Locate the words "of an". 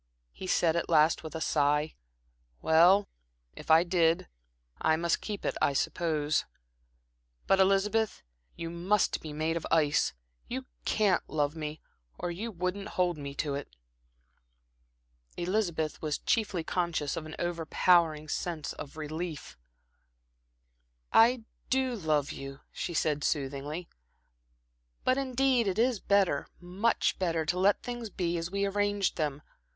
17.15-17.35